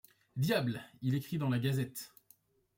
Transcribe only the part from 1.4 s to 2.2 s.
la gazette.